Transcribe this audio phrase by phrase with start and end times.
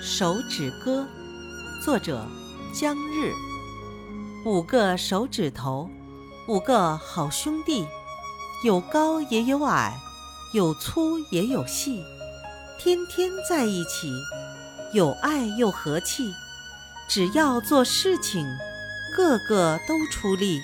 [0.00, 1.06] 手指歌，
[1.84, 2.26] 作者
[2.72, 3.34] 江日，
[4.46, 5.90] 五个手指头，
[6.48, 7.86] 五个好兄弟，
[8.64, 10.00] 有高也有矮，
[10.54, 12.02] 有粗也有细，
[12.78, 14.10] 天天在一起，
[14.94, 16.32] 有爱又和气，
[17.06, 18.46] 只要做事情，
[19.14, 20.62] 个个都出力。